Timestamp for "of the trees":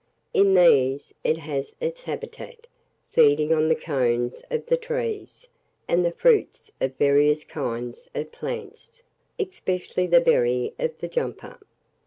4.49-5.47